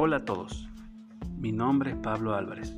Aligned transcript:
Hola 0.00 0.18
a 0.18 0.24
todos, 0.24 0.68
mi 1.40 1.50
nombre 1.50 1.90
es 1.90 1.96
Pablo 1.96 2.36
Álvarez. 2.36 2.72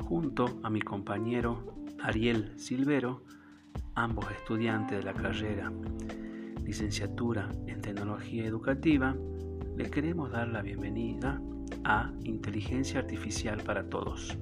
Junto 0.00 0.58
a 0.64 0.70
mi 0.70 0.80
compañero 0.80 1.72
Ariel 2.00 2.58
Silvero, 2.58 3.22
ambos 3.94 4.28
estudiantes 4.32 4.98
de 4.98 5.04
la 5.04 5.14
carrera 5.14 5.72
licenciatura 6.64 7.48
en 7.68 7.80
tecnología 7.80 8.44
educativa, 8.44 9.14
les 9.76 9.88
queremos 9.92 10.32
dar 10.32 10.48
la 10.48 10.62
bienvenida 10.62 11.40
a 11.84 12.10
Inteligencia 12.24 12.98
Artificial 12.98 13.62
para 13.62 13.88
Todos. 13.88 14.36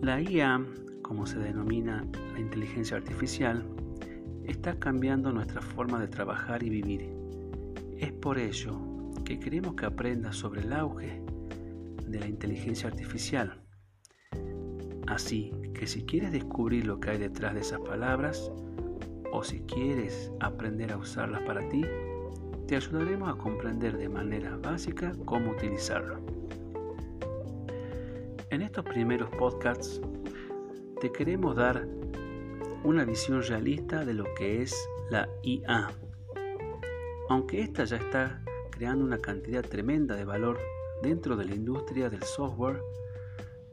La 0.00 0.20
IA, 0.20 0.64
como 1.02 1.26
se 1.26 1.40
denomina 1.40 2.06
la 2.34 2.38
inteligencia 2.38 2.96
artificial, 2.96 3.66
está 4.44 4.78
cambiando 4.78 5.32
nuestra 5.32 5.60
forma 5.60 5.98
de 5.98 6.06
trabajar 6.06 6.62
y 6.62 6.70
vivir. 6.70 7.10
Es 7.98 8.12
por 8.12 8.38
ello 8.38 8.93
que 9.24 9.40
queremos 9.40 9.74
que 9.74 9.86
aprendas 9.86 10.36
sobre 10.36 10.62
el 10.62 10.72
auge 10.72 11.22
de 12.06 12.20
la 12.20 12.28
inteligencia 12.28 12.88
artificial. 12.88 13.60
Así 15.06 15.52
que 15.74 15.86
si 15.86 16.04
quieres 16.04 16.32
descubrir 16.32 16.86
lo 16.86 17.00
que 17.00 17.10
hay 17.10 17.18
detrás 17.18 17.54
de 17.54 17.60
esas 17.60 17.80
palabras, 17.80 18.50
o 19.32 19.42
si 19.42 19.60
quieres 19.62 20.30
aprender 20.40 20.92
a 20.92 20.96
usarlas 20.96 21.42
para 21.42 21.68
ti, 21.68 21.84
te 22.68 22.76
ayudaremos 22.76 23.28
a 23.28 23.36
comprender 23.36 23.96
de 23.96 24.08
manera 24.08 24.56
básica 24.56 25.12
cómo 25.24 25.50
utilizarlo. 25.50 26.18
En 28.50 28.62
estos 28.62 28.84
primeros 28.84 29.28
podcasts 29.30 30.00
te 31.00 31.10
queremos 31.10 31.56
dar 31.56 31.86
una 32.84 33.04
visión 33.04 33.42
realista 33.42 34.04
de 34.04 34.14
lo 34.14 34.24
que 34.34 34.62
es 34.62 34.74
la 35.10 35.28
IA. 35.42 35.88
Aunque 37.28 37.62
esta 37.62 37.84
ya 37.84 37.96
está 37.96 38.43
creando 38.74 39.04
una 39.04 39.18
cantidad 39.18 39.62
tremenda 39.62 40.16
de 40.16 40.24
valor 40.24 40.58
dentro 41.00 41.36
de 41.36 41.44
la 41.44 41.54
industria 41.54 42.10
del 42.10 42.24
software, 42.24 42.80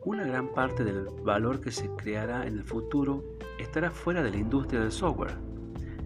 una 0.05 0.23
gran 0.23 0.53
parte 0.53 0.83
del 0.83 1.05
valor 1.23 1.59
que 1.59 1.71
se 1.71 1.89
creará 1.95 2.45
en 2.45 2.59
el 2.59 2.63
futuro 2.63 3.23
estará 3.59 3.89
fuera 3.89 4.21
de 4.21 4.29
la 4.29 4.37
industria 4.37 4.79
del 4.79 4.91
software, 4.91 5.33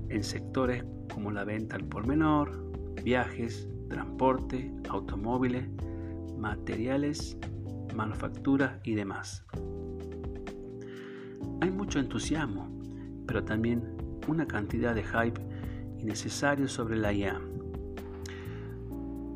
en 0.08 0.24
sectores 0.24 0.86
como 1.14 1.30
la 1.32 1.44
venta 1.44 1.76
al 1.76 1.84
por 1.84 2.08
menor, 2.08 2.72
viajes, 3.04 3.68
transporte, 3.90 4.72
automóviles, 4.90 5.68
materiales, 6.38 7.38
manufactura 7.94 8.80
y 8.86 8.96
demás. 8.96 9.44
Hay 11.60 11.70
mucho 11.70 12.00
entusiasmo, 12.00 12.70
pero 13.28 13.44
también 13.44 13.98
una 14.30 14.48
cantidad 14.48 14.96
de 14.96 15.04
hype 15.04 15.42
innecesario 16.00 16.70
sobre 16.70 16.96
la 16.96 17.12
IA. 17.12 17.42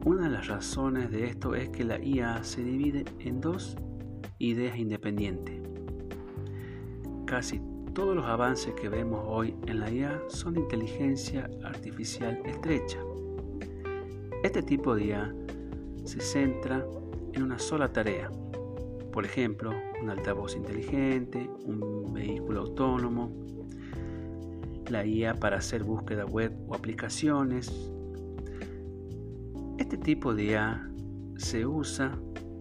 Una 0.06 0.24
de 0.24 0.30
las 0.30 0.48
razones 0.48 1.12
de 1.12 1.26
esto 1.26 1.56
es 1.56 1.70
que 1.70 1.84
la 1.84 2.00
IA 2.02 2.42
se 2.44 2.64
divide 2.64 3.04
en 3.20 3.42
dos 3.42 3.76
ideas 4.38 4.78
independientes. 4.78 5.62
Casi 7.26 7.62
todos 7.94 8.16
los 8.16 8.26
avances 8.26 8.74
que 8.76 8.88
vemos 8.88 9.22
hoy 9.28 9.56
en 9.68 9.82
la 9.82 9.92
IA 9.92 10.22
son 10.30 10.54
de 10.54 10.62
inteligencia 10.62 11.50
artificial 11.64 12.42
estrecha. 12.46 12.98
Este 14.42 14.64
tipo 14.64 14.96
de 14.96 15.08
IA 15.08 15.36
se 16.06 16.22
centra 16.22 16.86
en 17.34 17.44
una 17.44 17.60
sola 17.60 17.92
tarea, 17.92 18.32
por 19.12 19.26
ejemplo, 19.26 19.74
un 20.02 20.10
altavoz 20.10 20.56
inteligente, 20.56 21.50
un 21.66 22.14
vehículo 22.14 22.62
autónomo, 22.62 23.34
la 24.90 25.06
IA 25.06 25.34
para 25.34 25.58
hacer 25.58 25.84
búsqueda 25.84 26.26
web 26.26 26.54
o 26.70 26.76
aplicaciones. 26.76 27.92
Este 29.90 30.04
tipo 30.04 30.36
de 30.36 30.52
IA 30.52 30.88
se 31.36 31.66
usa 31.66 32.16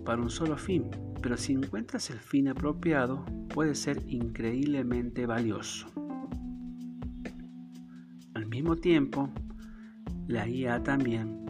para 0.07 0.23
un 0.23 0.31
solo 0.31 0.57
fin, 0.57 0.87
pero 1.21 1.37
si 1.37 1.53
encuentras 1.53 2.09
el 2.09 2.19
fin 2.19 2.49
apropiado, 2.49 3.23
puede 3.53 3.75
ser 3.75 4.03
increíblemente 4.09 5.27
valioso. 5.27 5.89
Al 8.33 8.47
mismo 8.47 8.77
tiempo, 8.77 9.29
la 10.27 10.49
IA 10.49 10.83
también 10.83 11.45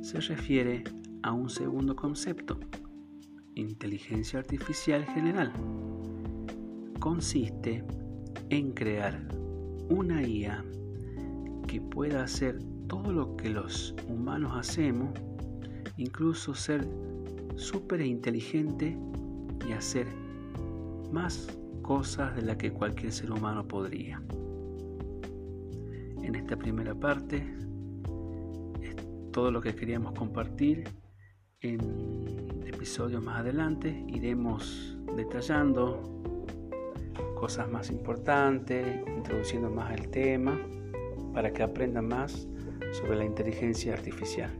se 0.00 0.20
refiere 0.20 0.84
a 1.24 1.32
un 1.32 1.50
segundo 1.50 1.96
concepto, 1.96 2.60
inteligencia 3.56 4.38
artificial 4.38 5.04
general. 5.06 5.52
Consiste 7.00 7.82
en 8.48 8.70
crear 8.70 9.26
una 9.90 10.22
IA 10.22 10.64
que 11.66 11.80
pueda 11.80 12.22
hacer 12.22 12.60
todo 12.88 13.12
lo 13.12 13.36
que 13.36 13.50
los 13.50 13.94
humanos 14.08 14.52
hacemos, 14.54 15.10
incluso 15.96 16.54
ser 16.54 16.86
súper 17.56 18.00
inteligente 18.00 18.96
y 19.66 19.72
hacer 19.72 20.06
más 21.10 21.48
cosas 21.82 22.34
de 22.36 22.42
las 22.42 22.56
que 22.56 22.72
cualquier 22.72 23.12
ser 23.12 23.30
humano 23.30 23.66
podría. 23.66 24.22
En 26.22 26.34
esta 26.34 26.56
primera 26.56 26.94
parte 26.94 27.46
es 28.82 28.96
todo 29.32 29.50
lo 29.50 29.60
que 29.60 29.74
queríamos 29.74 30.12
compartir. 30.14 30.88
En 31.60 32.62
episodios 32.66 33.22
más 33.22 33.40
adelante 33.40 34.04
iremos 34.08 34.96
detallando 35.16 36.02
cosas 37.36 37.68
más 37.70 37.90
importantes, 37.90 39.00
introduciendo 39.16 39.70
más 39.70 39.92
el 39.92 40.08
tema 40.08 40.58
para 41.32 41.52
que 41.52 41.62
aprendan 41.62 42.08
más 42.08 42.48
sobre 42.96 43.16
la 43.16 43.26
inteligencia 43.26 43.92
artificial. 43.92 44.50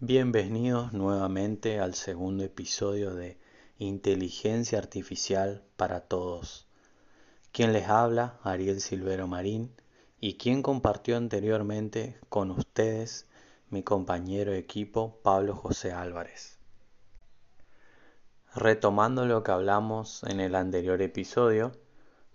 Bienvenidos 0.00 0.94
nuevamente 0.94 1.78
al 1.78 1.94
segundo 1.94 2.42
episodio 2.42 3.14
de 3.14 3.36
Inteligencia 3.78 4.78
Artificial 4.78 5.62
para 5.76 6.00
Todos. 6.00 6.66
Quien 7.52 7.74
les 7.74 7.86
habla, 7.88 8.38
Ariel 8.42 8.80
Silvero 8.80 9.26
Marín, 9.26 9.72
y 10.20 10.38
quien 10.38 10.62
compartió 10.62 11.18
anteriormente 11.18 12.16
con 12.30 12.50
ustedes 12.50 13.26
mi 13.68 13.82
compañero 13.82 14.52
de 14.52 14.58
equipo 14.58 15.20
Pablo 15.22 15.54
José 15.54 15.92
Álvarez. 15.92 16.53
Retomando 18.56 19.26
lo 19.26 19.42
que 19.42 19.50
hablamos 19.50 20.22
en 20.22 20.38
el 20.38 20.54
anterior 20.54 21.02
episodio, 21.02 21.72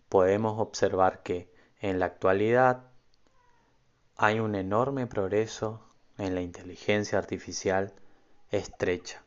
podemos 0.10 0.60
observar 0.60 1.24
que 1.24 1.50
en 1.80 1.98
la 1.98 2.08
actualidad 2.08 2.92
hay 4.18 4.42
un 4.42 4.56
enorme 4.56 5.08
progreso 5.08 5.82
en 6.18 6.36
la 6.36 6.42
inteligencia 6.42 7.18
artificial 7.18 7.94
estrecha 8.52 9.24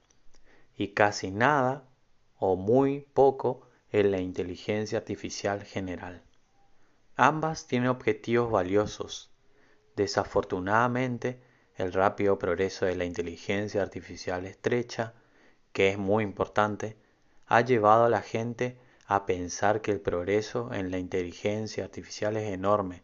y 0.77 0.89
casi 0.89 1.31
nada 1.31 1.89
o 2.39 2.57
muy 2.57 3.07
poco 3.15 3.67
en 3.91 4.11
la 4.11 4.21
inteligencia 4.21 4.99
artificial 4.99 5.63
general. 5.63 6.23
Ambas 7.17 7.67
tienen 7.69 7.89
objetivos 7.89 8.51
valiosos. 8.51 9.31
Desafortunadamente, 9.97 11.41
el 11.75 11.95
rápido 11.95 12.39
progreso 12.39 12.85
de 12.85 12.97
la 12.97 13.07
inteligencia 13.07 13.81
artificial 13.81 14.45
estrecha, 14.45 15.15
que 15.73 15.91
es 15.91 15.99
muy 15.99 16.25
importante, 16.25 16.97
ha 17.47 17.61
llevado 17.61 18.05
a 18.05 18.09
la 18.09 18.23
gente 18.23 18.77
a 19.07 19.27
pensar 19.27 19.81
que 19.81 19.91
el 19.91 20.01
progreso 20.01 20.73
en 20.73 20.91
la 20.91 20.99
inteligencia 20.99 21.85
artificial 21.85 22.37
es 22.37 22.53
enorme, 22.53 23.03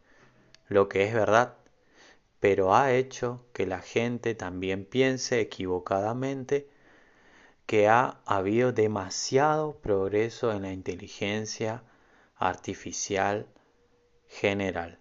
lo 0.69 0.89
que 0.89 1.05
es 1.05 1.15
verdad, 1.15 1.57
pero 2.41 2.75
ha 2.75 2.93
hecho 2.93 3.45
que 3.53 3.67
la 3.67 3.81
gente 3.81 4.35
también 4.35 4.85
piense 4.85 5.41
equivocadamente 5.41 6.69
que 7.67 7.89
ha 7.89 8.21
habido 8.25 8.73
demasiado 8.73 9.79
progreso 9.81 10.53
en 10.53 10.63
la 10.63 10.73
inteligencia 10.73 11.83
artificial 12.37 13.47
general, 14.29 14.99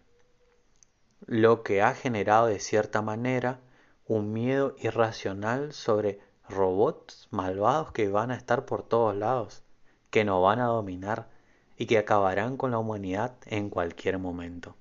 lo 1.25 1.63
que 1.63 1.81
ha 1.81 1.93
generado 1.93 2.47
de 2.47 2.59
cierta 2.59 3.01
manera 3.01 3.61
un 4.05 4.33
miedo 4.33 4.75
irracional 4.79 5.73
sobre 5.73 6.19
robots 6.49 7.27
malvados 7.31 7.91
que 7.91 8.09
van 8.09 8.31
a 8.31 8.35
estar 8.35 8.65
por 8.65 8.83
todos 8.83 9.15
lados, 9.15 9.63
que 10.09 10.23
nos 10.23 10.41
van 10.41 10.59
a 10.59 10.65
dominar 10.67 11.29
y 11.77 11.85
que 11.85 11.97
acabarán 11.97 12.57
con 12.57 12.71
la 12.71 12.79
humanidad 12.79 13.35
en 13.45 13.69
cualquier 13.69 14.17
momento. 14.17 14.75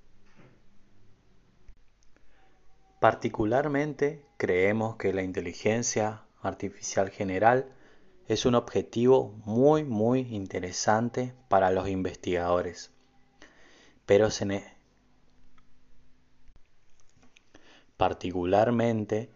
Particularmente 3.01 4.25
creemos 4.39 4.97
que 4.97 5.13
la 5.13 5.23
inteligencia 5.23 6.23
artificial 6.41 7.11
general 7.11 7.73
es 8.27 8.47
un 8.47 8.55
objetivo 8.55 9.35
muy 9.45 9.85
muy 9.85 10.21
interesante 10.21 11.35
para 11.49 11.71
los 11.71 11.89
investigadores. 11.89 12.91
Pero 14.07 14.31
se 14.31 14.65
particularmente 17.97 19.31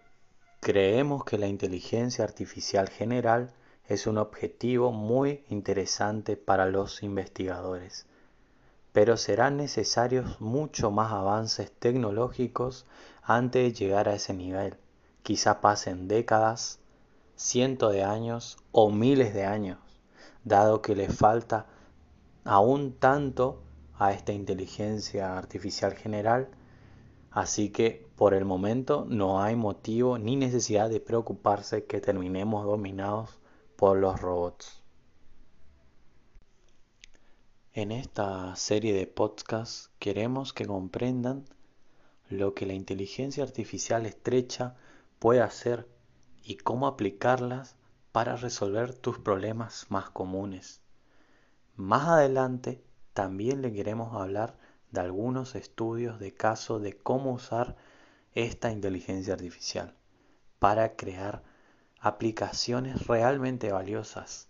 creemos 0.60 1.24
que 1.24 1.38
la 1.38 1.46
inteligencia 1.46 2.22
artificial 2.22 2.90
general 2.90 3.52
es 3.88 4.06
un 4.06 4.18
objetivo 4.18 4.92
muy 4.92 5.42
interesante 5.48 6.36
para 6.36 6.66
los 6.66 7.02
investigadores. 7.02 8.06
pero 8.92 9.16
serán 9.16 9.56
necesarios 9.56 10.40
mucho 10.40 10.90
más 10.90 11.12
avances 11.12 11.70
tecnológicos 11.70 12.86
antes 13.22 13.62
de 13.62 13.72
llegar 13.72 14.08
a 14.08 14.14
ese 14.14 14.34
nivel. 14.34 14.76
Quizá 15.22 15.60
pasen 15.60 16.08
décadas, 16.08 16.80
cientos 17.36 17.92
de 17.92 18.02
años 18.02 18.58
o 18.72 18.90
miles 18.90 19.32
de 19.32 19.44
años, 19.44 19.78
dado 20.44 20.82
que 20.82 20.96
le 20.96 21.08
falta 21.08 21.66
aún 22.44 22.92
tanto 22.92 23.62
a 23.96 24.12
esta 24.12 24.32
inteligencia 24.32 25.38
artificial 25.38 25.94
general, 25.94 26.48
así 27.30 27.70
que 27.70 28.09
por 28.20 28.34
el 28.34 28.44
momento 28.44 29.06
no 29.08 29.42
hay 29.42 29.56
motivo 29.56 30.18
ni 30.18 30.36
necesidad 30.36 30.90
de 30.90 31.00
preocuparse 31.00 31.86
que 31.86 32.02
terminemos 32.02 32.66
dominados 32.66 33.40
por 33.76 33.96
los 33.96 34.20
robots. 34.20 34.82
En 37.72 37.92
esta 37.92 38.54
serie 38.56 38.92
de 38.92 39.06
podcasts 39.06 39.90
queremos 39.98 40.52
que 40.52 40.66
comprendan 40.66 41.46
lo 42.28 42.52
que 42.52 42.66
la 42.66 42.74
inteligencia 42.74 43.42
artificial 43.42 44.04
estrecha 44.04 44.76
puede 45.18 45.40
hacer 45.40 45.88
y 46.42 46.56
cómo 46.56 46.88
aplicarlas 46.88 47.74
para 48.12 48.36
resolver 48.36 48.92
tus 48.92 49.18
problemas 49.18 49.86
más 49.88 50.10
comunes. 50.10 50.82
Más 51.74 52.06
adelante 52.06 52.84
también 53.14 53.62
le 53.62 53.72
queremos 53.72 54.14
hablar 54.14 54.58
de 54.90 55.00
algunos 55.00 55.54
estudios 55.54 56.20
de 56.20 56.34
caso 56.34 56.80
de 56.80 56.98
cómo 56.98 57.32
usar 57.32 57.76
esta 58.34 58.70
inteligencia 58.70 59.34
artificial 59.34 59.94
para 60.58 60.96
crear 60.96 61.42
aplicaciones 62.00 63.06
realmente 63.06 63.72
valiosas 63.72 64.48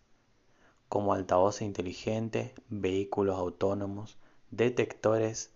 como 0.89 1.15
altavoces 1.15 1.63
inteligentes, 1.63 2.53
vehículos 2.69 3.39
autónomos, 3.39 4.19
detectores 4.51 5.51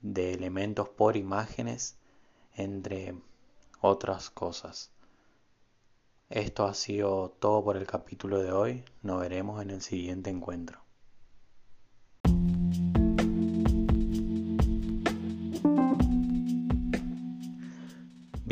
de 0.00 0.32
elementos 0.32 0.88
por 0.88 1.16
imágenes, 1.16 1.96
entre 2.54 3.14
otras 3.80 4.30
cosas. 4.30 4.90
Esto 6.30 6.64
ha 6.64 6.72
sido 6.72 7.28
todo 7.38 7.62
por 7.62 7.76
el 7.76 7.86
capítulo 7.86 8.38
de 8.42 8.52
hoy. 8.52 8.84
Nos 9.02 9.20
veremos 9.20 9.60
en 9.60 9.70
el 9.70 9.82
siguiente 9.82 10.30
encuentro. 10.30 10.81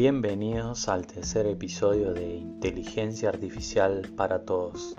Bienvenidos 0.02 0.88
al 0.88 1.06
tercer 1.06 1.46
episodio 1.46 2.14
de 2.14 2.36
Inteligencia 2.36 3.28
Artificial 3.28 4.10
para 4.16 4.46
Todos. 4.46 4.96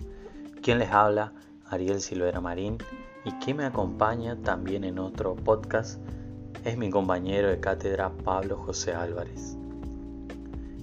Quien 0.62 0.77
les 0.77 0.92
habla, 0.92 1.33
Ariel 1.65 2.01
Silvera 2.01 2.39
Marín, 2.39 2.77
y 3.25 3.31
quien 3.44 3.57
me 3.57 3.65
acompaña 3.65 4.36
también 4.44 4.83
en 4.83 5.00
otro 5.00 5.36
podcast 5.36 6.00
es 6.65 6.77
mi 6.77 6.92
compañero 6.92 7.48
de 7.48 7.59
cátedra 7.59 8.12
Pablo 8.12 8.57
José 8.57 8.94
Álvarez. 8.94 9.57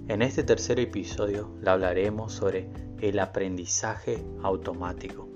En 0.09 0.23
este 0.23 0.43
tercer 0.43 0.81
episodio 0.81 1.55
le 1.63 1.71
hablaremos 1.71 2.33
sobre 2.33 2.69
el 3.01 3.21
aprendizaje 3.21 4.25
automático. 4.43 5.29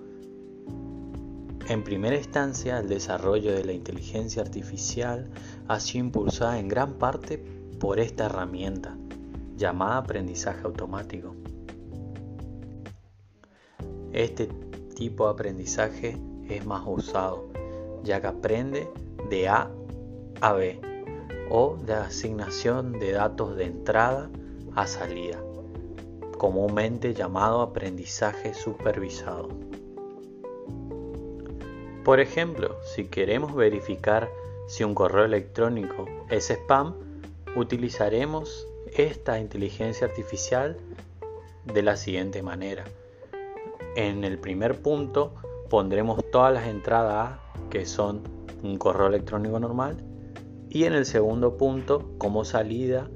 En 1.69 1.85
primera 1.85 2.17
instancia, 2.17 2.81
el 2.81 2.89
desarrollo 2.89 3.53
de 3.53 3.65
la 3.65 3.75
inteligencia 3.75 4.43
artificial 4.43 5.31
ha 5.69 5.79
sido 5.79 6.07
impulsada 6.07 6.59
en 6.59 6.67
gran 6.67 6.95
parte 6.95 7.62
por 7.83 7.99
esta 7.99 8.27
herramienta 8.27 8.97
llamada 9.57 9.97
aprendizaje 9.97 10.61
automático. 10.63 11.35
Este 14.13 14.47
tipo 14.95 15.25
de 15.25 15.33
aprendizaje 15.33 16.17
es 16.49 16.65
más 16.65 16.85
usado 16.87 17.49
ya 18.05 18.21
que 18.21 18.29
aprende 18.29 18.89
de 19.29 19.49
A 19.49 19.69
a 20.41 20.53
B 20.53 20.81
o 21.51 21.77
de 21.85 21.95
asignación 21.95 23.01
de 23.01 23.15
datos 23.15 23.57
de 23.57 23.65
entrada 23.65 24.31
a 24.77 24.87
salida, 24.87 25.43
comúnmente 26.39 27.15
llamado 27.15 27.63
aprendizaje 27.63 28.55
supervisado. 28.55 29.49
Por 32.05 32.21
ejemplo, 32.21 32.77
si 32.95 33.09
queremos 33.09 33.57
verificar 33.57 34.31
si 34.69 34.85
un 34.85 34.95
correo 34.95 35.25
electrónico 35.25 36.07
es 36.31 36.49
spam, 36.49 37.12
utilizaremos 37.57 38.67
esta 38.97 39.39
inteligencia 39.39 40.07
artificial 40.07 40.77
de 41.65 41.83
la 41.83 41.97
siguiente 41.97 42.43
manera. 42.43 42.85
En 43.97 44.25
el 44.25 44.39
primer 44.39 44.81
punto 44.81 45.35
pondremos 45.69 46.25
todas 46.31 46.53
las 46.53 46.67
entradas 46.67 47.39
A 47.39 47.39
que 47.71 47.87
son 47.87 48.23
un 48.63 48.79
correo 48.79 49.07
electrónico 49.07 49.59
normal 49.59 49.97
y 50.69 50.85
en 50.85 50.95
el 50.95 51.05
segundo 51.05 51.57
punto 51.57 52.15
como 52.19 52.45
salida 52.45 53.09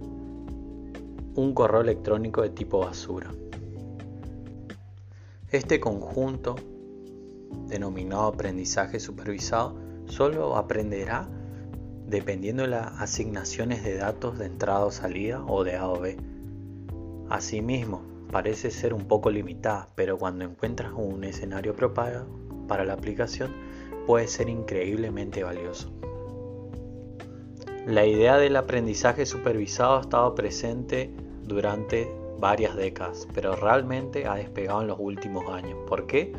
un 1.35 1.53
correo 1.55 1.81
electrónico 1.81 2.43
de 2.43 2.51
tipo 2.51 2.81
basura. 2.81 3.31
Este 5.51 5.81
conjunto 5.81 6.57
denominado 7.69 8.25
aprendizaje 8.25 9.01
supervisado 9.01 9.77
solo 10.07 10.57
aprenderá 10.57 11.29
dependiendo 12.07 12.63
de 12.63 12.69
las 12.69 13.01
asignaciones 13.01 13.83
de 13.83 13.97
datos 13.97 14.39
de 14.39 14.47
entrada 14.47 14.85
o 14.85 14.91
salida 14.91 15.45
o 15.47 15.65
de 15.65 15.77
A 15.77 15.89
o 15.89 16.01
B. 16.01 16.17
Asimismo, 17.29 18.03
parece 18.31 18.71
ser 18.71 18.95
un 18.95 19.07
poco 19.07 19.31
limitada, 19.31 19.89
pero 19.95 20.19
cuando 20.19 20.45
encuentras 20.45 20.93
un 20.95 21.25
escenario 21.25 21.73
apropiado 21.73 22.27
para 22.69 22.85
la 22.85 22.93
aplicación 22.93 23.53
puede 24.07 24.29
ser 24.29 24.49
increíblemente 24.49 25.43
valioso. 25.43 25.93
La 27.87 28.05
idea 28.05 28.37
del 28.37 28.57
aprendizaje 28.57 29.27
supervisado 29.27 29.99
ha 29.99 30.01
estado 30.01 30.35
presente 30.35 31.11
durante 31.45 32.13
varias 32.39 32.77
décadas, 32.77 33.29
pero 33.33 33.55
realmente 33.55 34.27
ha 34.27 34.35
despegado 34.35 34.83
en 34.83 34.89
los 34.89 34.99
últimos 34.99 35.49
años. 35.49 35.79
¿Por 35.87 36.07
qué? 36.07 36.33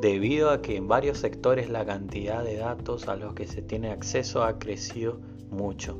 Debido 0.00 0.50
a 0.50 0.60
que 0.60 0.76
en 0.76 0.88
varios 0.88 1.18
sectores 1.18 1.70
la 1.70 1.84
cantidad 1.84 2.44
de 2.44 2.56
datos 2.56 3.08
a 3.08 3.16
los 3.16 3.34
que 3.34 3.46
se 3.46 3.62
tiene 3.62 3.90
acceso 3.90 4.44
ha 4.44 4.58
crecido 4.58 5.20
mucho. 5.50 5.98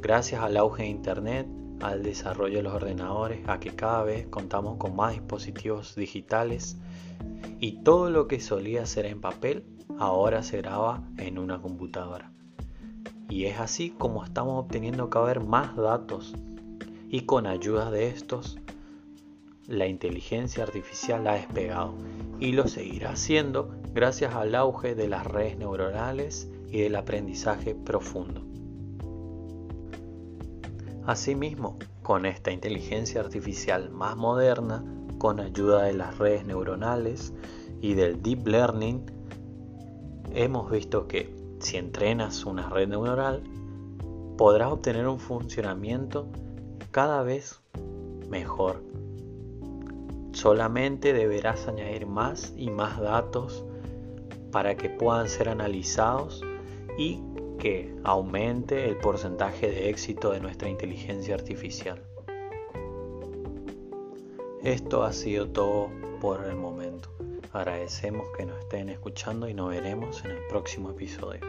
Gracias 0.00 0.40
al 0.42 0.56
auge 0.56 0.84
de 0.84 0.88
Internet, 0.88 1.46
al 1.80 2.02
desarrollo 2.02 2.56
de 2.56 2.62
los 2.62 2.74
ordenadores, 2.74 3.46
a 3.48 3.60
que 3.60 3.74
cada 3.74 4.02
vez 4.04 4.26
contamos 4.28 4.76
con 4.78 4.96
más 4.96 5.12
dispositivos 5.12 5.94
digitales 5.94 6.76
y 7.60 7.82
todo 7.82 8.10
lo 8.10 8.28
que 8.28 8.40
solía 8.40 8.86
ser 8.86 9.06
en 9.06 9.20
papel 9.20 9.64
ahora 9.98 10.42
se 10.42 10.58
graba 10.58 11.02
en 11.18 11.38
una 11.38 11.60
computadora. 11.60 12.32
Y 13.28 13.44
es 13.44 13.60
así 13.60 13.90
como 13.90 14.24
estamos 14.24 14.64
obteniendo 14.64 15.10
cada 15.10 15.32
vez 15.32 15.44
más 15.44 15.76
datos 15.76 16.34
y 17.08 17.22
con 17.22 17.46
ayuda 17.46 17.90
de 17.90 18.08
estos 18.08 18.58
la 19.66 19.86
inteligencia 19.86 20.64
artificial 20.64 21.26
ha 21.26 21.34
despegado 21.34 21.94
y 22.40 22.52
lo 22.52 22.66
seguirá 22.66 23.10
haciendo 23.10 23.70
gracias 23.94 24.34
al 24.34 24.54
auge 24.54 24.94
de 24.94 25.08
las 25.08 25.26
redes 25.26 25.56
neuronales 25.56 26.48
y 26.68 26.80
del 26.80 26.96
aprendizaje 26.96 27.74
profundo. 27.74 28.42
Asimismo, 31.06 31.78
con 32.02 32.26
esta 32.26 32.50
inteligencia 32.50 33.20
artificial 33.20 33.90
más 33.90 34.16
moderna, 34.16 34.84
con 35.18 35.38
ayuda 35.40 35.84
de 35.84 35.92
las 35.92 36.18
redes 36.18 36.44
neuronales 36.44 37.32
y 37.80 37.94
del 37.94 38.22
deep 38.22 38.46
learning, 38.46 39.04
hemos 40.32 40.70
visto 40.70 41.06
que 41.06 41.34
si 41.60 41.76
entrenas 41.76 42.44
una 42.44 42.68
red 42.68 42.88
neuronal, 42.88 43.42
podrás 44.36 44.72
obtener 44.72 45.06
un 45.06 45.20
funcionamiento 45.20 46.26
cada 46.90 47.22
vez 47.22 47.60
mejor 48.28 48.82
Solamente 50.32 51.12
deberás 51.12 51.68
añadir 51.68 52.06
más 52.06 52.52
y 52.56 52.70
más 52.70 53.00
datos 53.00 53.64
para 54.50 54.76
que 54.76 54.90
puedan 54.90 55.28
ser 55.28 55.48
analizados 55.48 56.42
y 56.98 57.20
que 57.58 57.94
aumente 58.04 58.88
el 58.88 58.96
porcentaje 58.96 59.70
de 59.70 59.88
éxito 59.88 60.32
de 60.32 60.40
nuestra 60.40 60.68
inteligencia 60.68 61.34
artificial. 61.34 62.02
Esto 64.62 65.02
ha 65.02 65.12
sido 65.12 65.48
todo 65.48 65.90
por 66.20 66.44
el 66.44 66.56
momento. 66.56 67.10
Agradecemos 67.52 68.26
que 68.36 68.46
nos 68.46 68.58
estén 68.60 68.88
escuchando 68.88 69.48
y 69.48 69.54
nos 69.54 69.70
veremos 69.70 70.24
en 70.24 70.32
el 70.32 70.46
próximo 70.48 70.90
episodio. 70.90 71.40